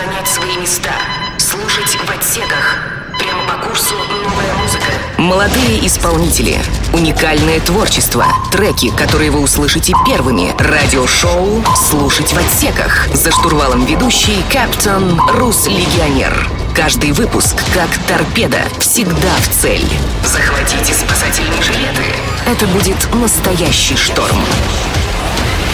занять 0.00 0.28
свои 0.28 0.56
места, 0.56 0.92
слушать 1.38 1.96
в 1.96 2.10
отсеках. 2.10 2.78
Прямо 3.18 3.44
по 3.46 3.66
курсу 3.66 3.94
новая 3.94 4.54
музыка. 4.54 4.86
Молодые 5.18 5.86
исполнители, 5.86 6.58
уникальное 6.94 7.60
творчество, 7.60 8.24
треки, 8.50 8.90
которые 8.96 9.30
вы 9.30 9.40
услышите 9.40 9.92
первыми, 10.06 10.54
радиошоу 10.58 11.62
«Слушать 11.76 12.32
в 12.32 12.38
отсеках». 12.38 13.08
За 13.12 13.30
штурвалом 13.30 13.84
ведущий 13.84 14.42
Каптон 14.50 15.20
Рус 15.32 15.66
Легионер. 15.66 16.48
Каждый 16.74 17.12
выпуск 17.12 17.56
как 17.74 17.90
торпеда, 18.08 18.62
всегда 18.78 19.34
в 19.40 19.48
цель. 19.60 19.86
Захватите 20.24 20.94
спасательные 20.94 21.62
жилеты. 21.62 22.04
Это 22.46 22.66
будет 22.68 22.96
настоящий 23.14 23.96
шторм. 23.96 24.38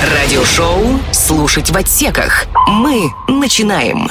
Радиошоу 0.07 1.01
«Слушать 1.11 1.71
в 1.71 1.77
отсеках». 1.77 2.47
Мы 2.69 3.11
начинаем. 3.27 4.11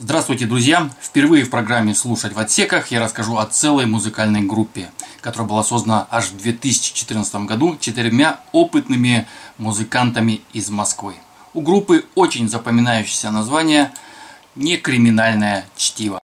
Здравствуйте, 0.00 0.46
друзья! 0.46 0.90
Впервые 1.00 1.44
в 1.44 1.50
программе 1.50 1.94
«Слушать 1.94 2.32
в 2.32 2.38
отсеках» 2.40 2.88
я 2.88 2.98
расскажу 2.98 3.36
о 3.36 3.46
целой 3.46 3.86
музыкальной 3.86 4.40
группе, 4.40 4.90
которая 5.20 5.48
была 5.48 5.62
создана 5.62 6.08
аж 6.10 6.30
в 6.30 6.38
2014 6.38 7.34
году 7.46 7.76
четырьмя 7.78 8.40
опытными 8.50 9.28
музыкантами 9.58 10.40
из 10.52 10.70
Москвы. 10.70 11.14
У 11.52 11.60
группы 11.60 12.04
очень 12.16 12.48
запоминающееся 12.48 13.30
название 13.30 13.92
«Некриминальное 14.56 15.66
чтиво». 15.76 16.23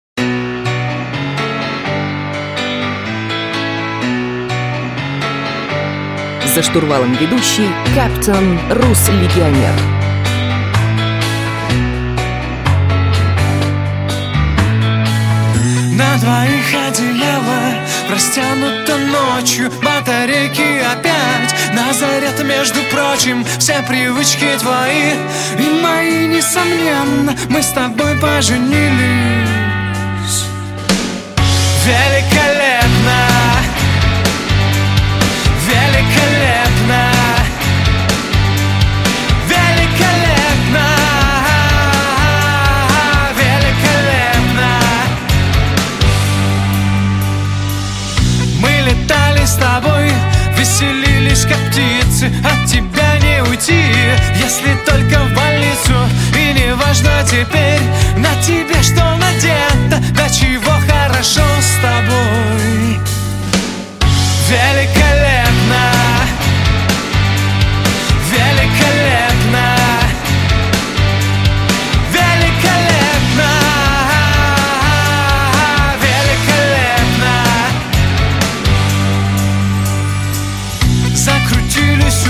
За 6.57 6.63
штурвалом 6.63 7.13
ведущий 7.13 7.69
Каптон 7.93 8.59
Рус 8.71 9.09
Легионер. 9.09 9.75
На 15.91 16.17
двоих 16.17 16.73
одеяло 16.87 17.75
Растянуто 18.09 18.97
ночью 18.97 19.71
Батарейки 19.83 20.81
опять 20.81 21.53
На 21.75 21.93
заряд, 21.93 22.43
между 22.43 22.79
прочим 22.91 23.45
Все 23.59 23.83
привычки 23.87 24.47
твои 24.59 25.13
И 25.59 25.79
мои, 25.83 26.25
несомненно 26.25 27.37
Мы 27.49 27.61
с 27.61 27.67
тобой 27.67 28.17
поженились 28.19 28.87
Великолепно 31.85 32.36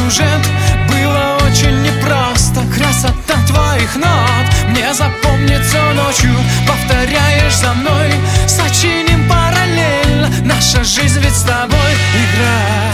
сюжет. 0.09 0.41
Было 0.89 1.37
очень 1.45 1.81
непросто. 1.81 2.61
Красота 2.75 3.35
твоих 3.47 3.95
нот. 3.95 4.45
Мне 4.69 4.93
запомнится 4.93 5.77
ночью. 5.93 6.35
Повторяешь 6.67 7.55
за 7.55 7.73
мной. 7.73 8.13
Сочиним 8.47 9.27
параллельно 9.29 10.29
Наша 10.43 10.83
жизнь 10.83 11.19
ведь 11.19 11.35
с 11.35 11.41
тобой 11.41 11.93
игра. 12.13 12.91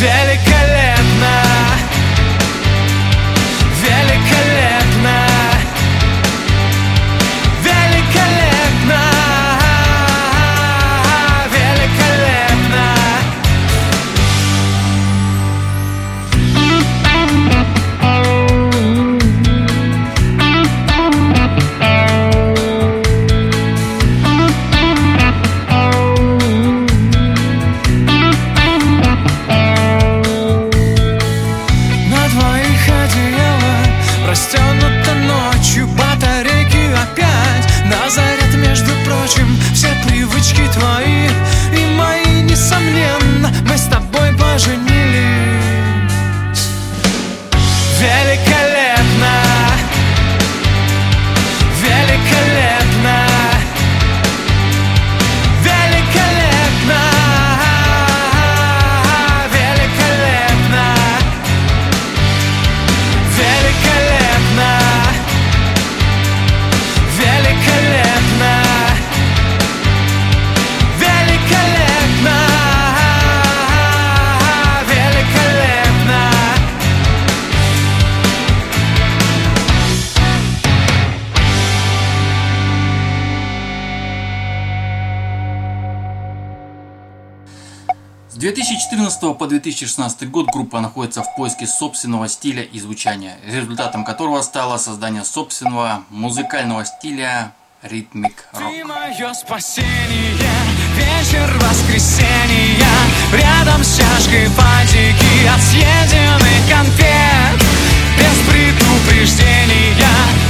Великолепно 0.00 0.93
2014 88.44 89.38
по 89.38 89.46
2016 89.46 90.30
год 90.30 90.48
группа 90.52 90.78
находится 90.78 91.22
в 91.22 91.34
поиске 91.34 91.66
собственного 91.66 92.28
стиля 92.28 92.62
и 92.62 92.78
звучания, 92.78 93.38
результатом 93.46 94.04
которого 94.04 94.42
стало 94.42 94.76
создание 94.76 95.24
собственного 95.24 96.02
музыкального 96.10 96.84
стиля 96.84 97.54
ритмик 97.80 98.46
рок. 98.52 98.70
Мое 98.84 99.32
спасение, 99.32 100.36
вечер 100.94 101.58
воскресенья. 101.58 102.92
Рядом 103.32 103.82
с 103.82 103.96
чашкой 103.96 104.46
фантики 104.48 105.46
от 105.48 105.62
съеденных 105.62 106.68
конфет. 106.68 107.64
Без 108.18 108.52
предупреждения, 108.52 109.96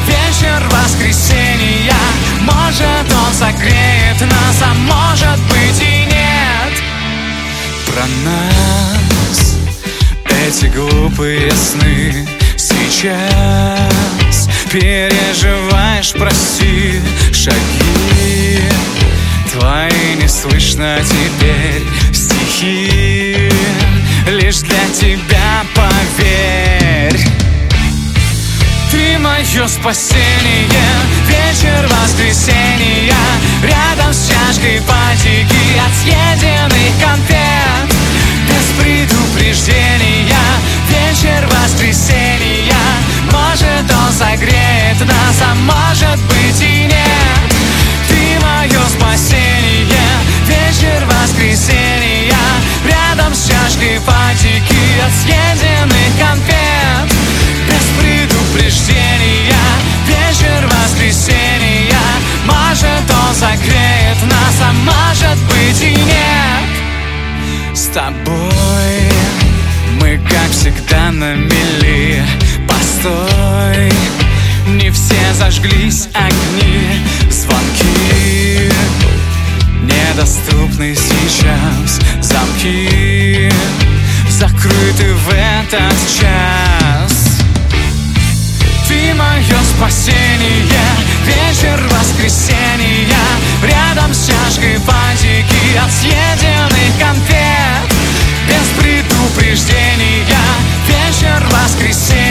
вечер 0.08 0.68
воскресенья. 0.68 1.94
Может 2.40 3.12
он 3.12 3.32
согреет 3.32 4.20
нас, 4.20 4.62
а 4.62 4.74
может 4.74 5.23
глупые 11.14 11.50
сны 11.52 12.26
Сейчас 12.56 14.48
переживаешь, 14.70 16.12
прости 16.12 17.00
Шаги. 17.32 18.60
Твои 19.52 20.14
не 20.20 20.28
слышно 20.28 20.98
теперь 21.02 21.82
Стихи 22.12 23.50
лишь 24.28 24.58
для 24.60 24.86
тебя, 24.98 25.64
поверь. 25.74 27.20
Ты 28.90 29.18
мое 29.18 29.66
спасение 29.68 30.94
Вечер 31.28 31.88
воскресенья 31.88 33.16
Рядом 33.62 34.12
с 34.12 34.28
чашкой 34.28 34.80
патики 34.82 35.78
От 35.84 35.94
съеденных 36.00 36.92
конфет 37.00 37.94
Без 38.48 38.84
предупреждения 38.84 40.13
вечер 41.24 41.46
воскресенья. 41.46 42.74
Может, 43.32 43.90
он 43.90 44.12
согреет 44.12 45.00
нас, 45.00 45.42
а 45.42 45.54
может 45.54 46.20
быть 46.26 46.60
и 46.60 46.84
нет. 46.84 47.54
Ты 48.08 48.44
мое 48.44 48.80
спасение. 48.88 49.53
Зажглись 75.64 76.08
огни 76.14 77.00
Звонки. 77.30 78.70
Недоступны 79.82 80.94
сейчас 80.94 82.00
замки 82.20 83.50
Закрыты 84.28 85.14
в 85.14 85.28
этот 85.30 85.96
час. 86.20 87.40
Ты 88.88 89.14
мое 89.14 89.58
спасение 89.76 90.64
Вечер 91.24 91.80
воскресенья. 91.90 93.24
Рядом 93.62 94.12
с 94.12 94.26
чашкой 94.26 94.78
фантики 94.78 95.76
От 95.82 95.90
съеденных 95.92 96.98
конфет. 96.98 97.94
Без 98.48 98.82
предупреждения 98.82 100.26
Вечер 100.86 101.46
воскресенья 101.50 102.23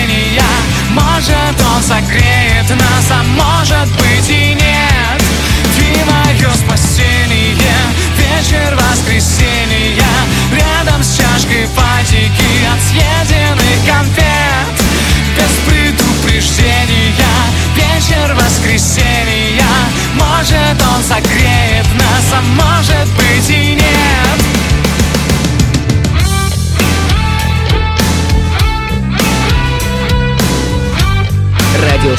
согреет 1.83 2.69
нас 2.69 3.12
А 3.12 3.24
может 3.24 3.89
быть 3.97 4.30
и 4.30 4.53
нет. 4.53 5.21
Ты 5.75 5.85
мое 6.06 6.50
спасение 6.56 7.75
Вечер 8.18 8.75
воскресенья. 8.75 10.13
Рядом 10.51 11.03
с 11.03 11.18
чашкой 11.18 11.68
фантики 11.68 12.51
От 12.71 12.81
съеденных 12.81 13.85
конфет. 13.85 14.68
Без 15.35 15.53
предупреждения 15.68 17.13
Вечер 17.75 18.33
воскресенья. 18.35 19.74
Может 20.15 20.81
он 20.95 21.03
согреет 21.03 21.32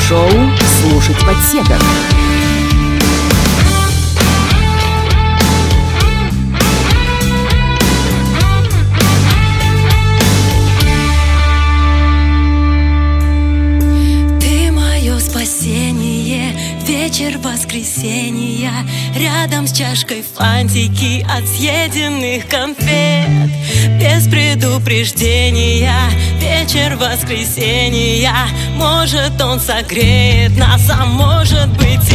Радиошоу 0.04 0.28
«Слушать 0.82 1.22
в 1.22 1.28
отсеках». 1.28 2.33
Рядом 19.44 19.66
с 19.66 19.72
чашкой 19.72 20.22
фантики 20.22 21.22
от 21.30 21.46
съеденных 21.46 22.48
конфет. 22.48 23.50
Без 24.00 24.26
предупреждения, 24.26 25.92
вечер 26.40 26.96
воскресенья. 26.96 28.32
Может 28.76 29.38
он 29.42 29.60
согреет 29.60 30.56
нас, 30.56 30.88
а 30.88 31.04
может 31.04 31.68
быть 31.76 32.13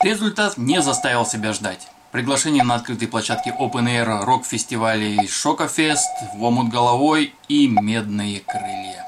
Результат 0.00 0.56
не 0.58 0.80
заставил 0.80 1.26
себя 1.26 1.52
ждать. 1.52 1.88
Приглашение 2.12 2.62
на 2.62 2.76
открытой 2.76 3.08
площадке 3.08 3.52
Open 3.58 3.86
Air 3.86 4.24
рок-фестивалей 4.24 5.26
Шокофест, 5.26 6.08
В 6.36 6.44
омут 6.44 6.68
головой 6.68 7.34
и 7.48 7.66
Медные 7.66 8.38
крылья. 8.38 9.07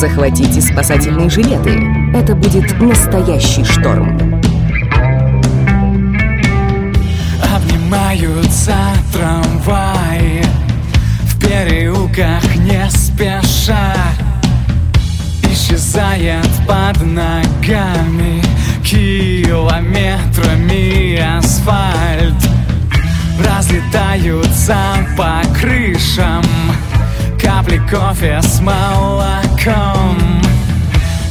Захватите 0.00 0.62
спасательные 0.62 1.28
жилеты. 1.28 1.78
Это 2.14 2.34
будет 2.34 2.80
настоящий 2.80 3.62
шторм. 3.64 4.40
Обнимаются 7.54 8.76
трамваи 9.12 10.42
В 11.24 11.38
переулках 11.38 12.42
не 12.56 12.88
спеша 12.88 13.94
Исчезает 15.42 16.48
под 16.66 17.02
ногами 17.02 18.42
Километрами 18.82 20.16
асфальт 21.36 22.42
Разлетаются 23.38 24.78
по 25.14 25.42
крышам 25.60 26.42
Капли 27.42 27.80
кофе 27.90 28.40
с 28.42 28.60
молоком. 28.60 30.42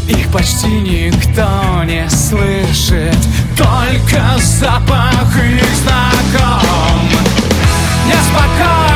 Их 0.08 0.28
почти 0.32 0.68
никто 0.68 1.84
не 1.84 2.10
слышит 2.10 3.18
Только 3.56 4.22
запах 4.40 5.36
их 5.38 5.64
знаком. 5.76 7.10
Неспокойной 8.08 8.89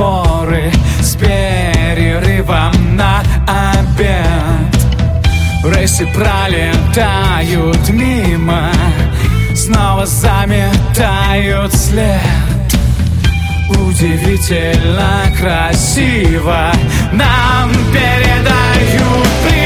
светофоры 0.00 0.72
С 1.00 1.16
перерывом 1.16 2.96
на 2.96 3.22
обед. 3.46 4.16
Рейсы 5.64 6.06
пролетают 6.06 7.88
мимо 7.90 8.70
Снова 9.54 10.06
заметают 10.06 11.74
след. 11.74 12.20
Удивительно 13.68 15.24
красиво 15.38 16.72
Нам 17.12 17.70
передают 17.92 19.28
привет 19.44 19.59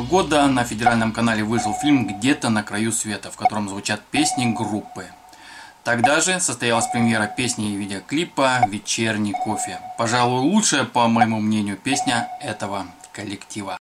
года 0.00 0.46
на 0.46 0.64
федеральном 0.64 1.12
канале 1.12 1.44
вышел 1.44 1.74
фильм 1.74 2.06
«Где-то 2.06 2.48
на 2.48 2.62
краю 2.62 2.92
света», 2.92 3.30
в 3.30 3.36
котором 3.36 3.68
звучат 3.68 4.00
песни 4.10 4.46
группы. 4.46 5.04
Тогда 5.84 6.20
же 6.20 6.40
состоялась 6.40 6.86
премьера 6.86 7.26
песни 7.26 7.72
и 7.72 7.76
видеоклипа 7.76 8.66
«Вечерний 8.68 9.32
кофе». 9.32 9.78
Пожалуй, 9.98 10.40
лучшая, 10.40 10.84
по 10.84 11.08
моему 11.08 11.40
мнению, 11.40 11.76
песня 11.76 12.28
этого 12.40 12.86
коллектива. 13.12 13.76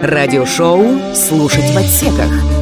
Радиошоу 0.00 1.14
«Слушать 1.14 1.70
в 1.70 1.76
отсеках» 1.76 2.59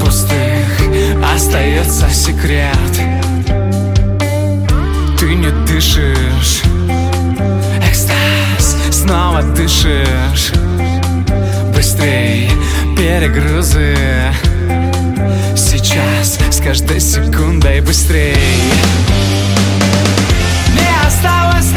пустых 0.00 0.80
остается 1.34 2.08
секрет. 2.10 2.76
Ты 5.18 5.34
не 5.34 5.50
дышишь, 5.66 6.62
экстаз 7.88 8.76
снова 8.90 9.42
дышишь. 9.42 10.52
Быстрей 11.74 12.50
перегрузы. 12.96 13.96
Сейчас 15.54 16.38
с 16.50 16.60
каждой 16.60 17.00
секундой 17.00 17.80
быстрей. 17.80 18.36
Не 20.74 21.06
осталось 21.06 21.72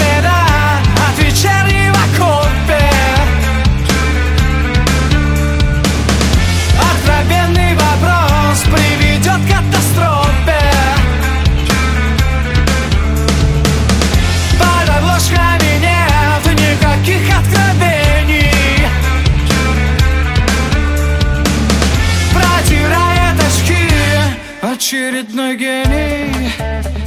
очередной 24.89 25.55
гений. 25.55 26.98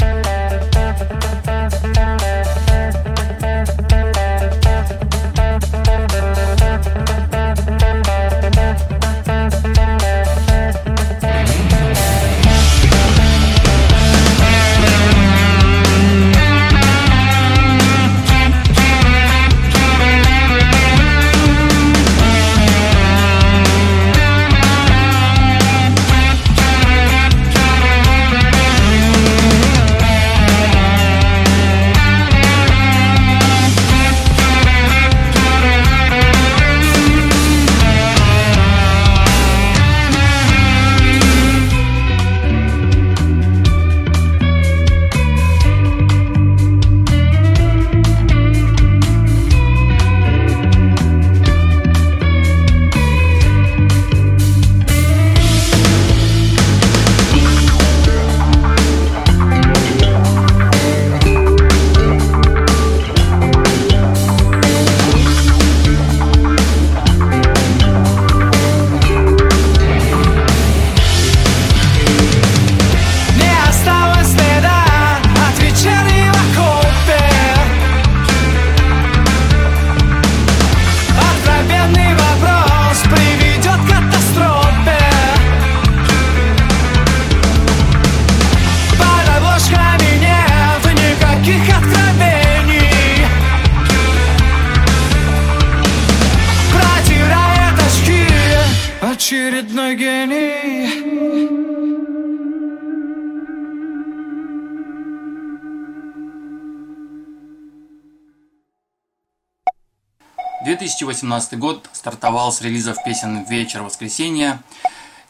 2018 110.76 111.58
год 111.58 111.90
стартовал 111.92 112.50
с 112.50 112.62
релизов 112.62 112.96
песен 113.04 113.44
«Вечер 113.44 113.82
воскресенья», 113.82 114.62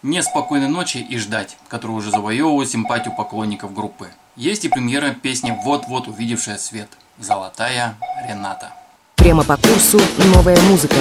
«Неспокойной 0.04 0.68
ночи» 0.68 0.98
и 0.98 1.18
«Ждать», 1.18 1.56
которые 1.66 1.96
уже 1.96 2.12
завоевывают 2.12 2.70
симпатию 2.70 3.12
поклонников 3.16 3.74
группы. 3.74 4.10
Есть 4.36 4.64
и 4.64 4.68
премьера 4.68 5.10
песни 5.14 5.52
«Вот-вот 5.64 6.06
увидевшая 6.06 6.58
свет» 6.58 6.88
«Золотая 7.18 7.96
Рената». 8.28 8.72
Прямо 9.16 9.42
по 9.42 9.56
курсу 9.56 10.00
новая 10.32 10.60
музыка. 10.62 10.96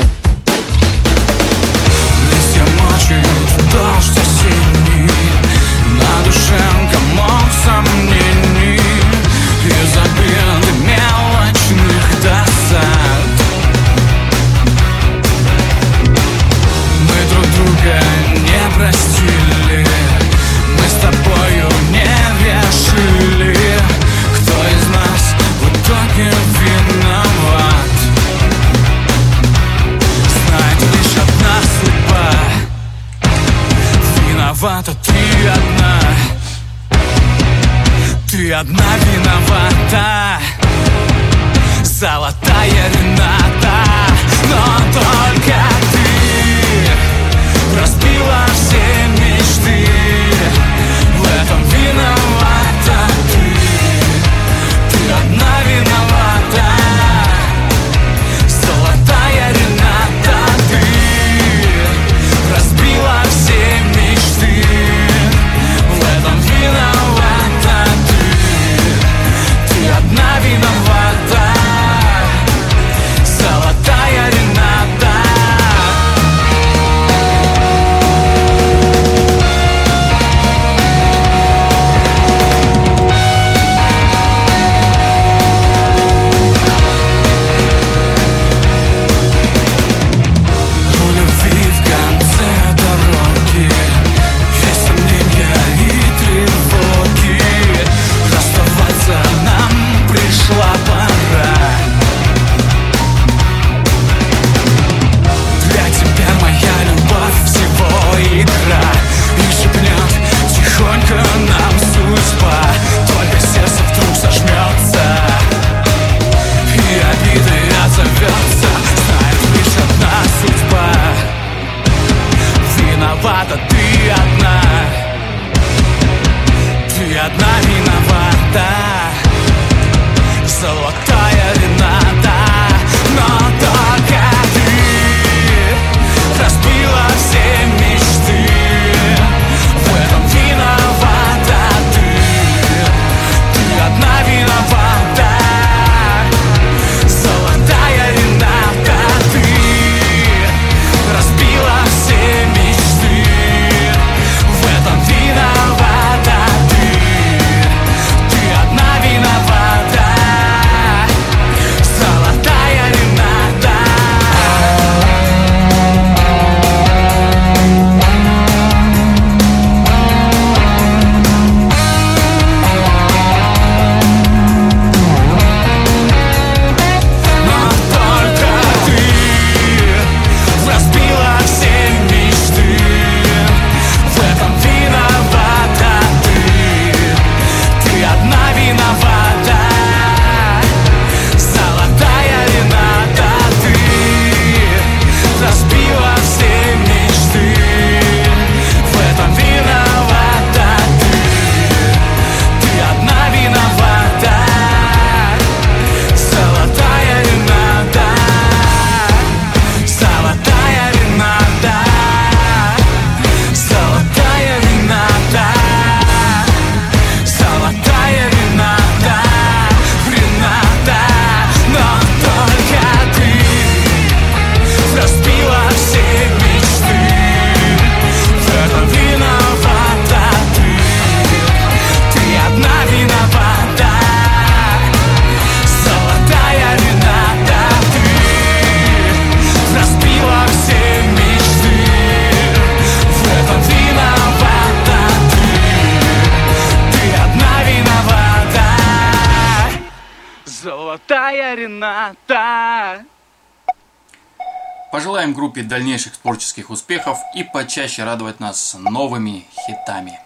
Пожелаем 255.02 255.34
группе 255.34 255.64
дальнейших 255.64 256.16
творческих 256.16 256.70
успехов 256.70 257.18
и 257.36 257.44
почаще 257.44 258.04
радовать 258.04 258.40
нас 258.40 258.76
новыми 258.78 259.48
хитами. 259.66 260.20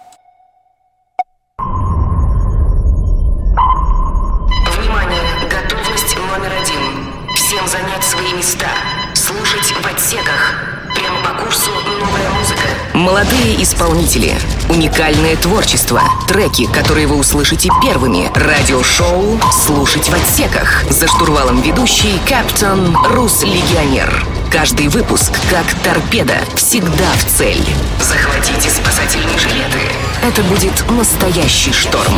Внимание, 4.78 5.22
готовность 5.50 6.18
номер 6.18 6.52
один. 6.62 7.10
Всем 7.36 7.66
занять 7.70 8.04
свои 8.04 8.34
места. 8.34 8.68
Слушать 9.14 9.72
в 9.82 9.88
отсеках. 9.88 10.56
Прямо 10.94 11.24
по 11.24 11.42
курсу 11.42 11.72
новая 11.72 12.30
музыка. 12.32 12.68
Молодые 12.94 13.64
исполнители. 13.64 14.34
Уникальное 14.70 15.38
творчество. 15.38 16.02
Треки, 16.28 16.70
которые 16.70 17.08
вы 17.08 17.16
услышите 17.16 17.70
первыми. 17.82 18.30
Радиошоу 18.36 19.40
«Слушать 19.54 20.10
в 20.10 20.14
отсеках». 20.14 20.84
За 20.90 21.08
штурвалом 21.08 21.62
ведущий 21.62 22.20
Каптон 22.28 22.94
Рус 23.06 23.44
Легионер. 23.44 24.35
Каждый 24.52 24.88
выпуск 24.88 25.34
как 25.50 25.66
торпеда. 25.84 26.38
Всегда 26.56 27.12
в 27.14 27.26
цель. 27.26 27.62
Захватите 28.00 28.70
спасательные 28.70 29.38
жилеты. 29.38 29.80
Это 30.24 30.44
будет 30.44 30.74
настоящий 30.92 31.74
шторм. 31.74 32.14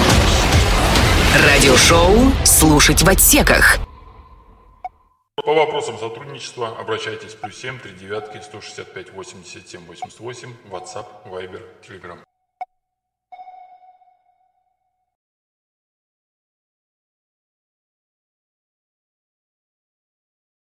Радиошоу 1.46 2.32
«Слушать 2.44 3.04
в 3.04 3.10
отсеках». 3.10 3.80
По 5.46 5.54
вопросам 5.54 5.98
сотрудничества 5.98 6.76
обращайтесь 6.80 7.34
плюс 7.36 7.56
7 7.58 7.80
3 7.80 7.92
девятки 7.94 8.42
165 8.42 9.14
87 9.14 9.86
88 9.86 10.54
WhatsApp, 10.72 11.06
Viber, 11.26 11.62
Telegram. 11.88 12.20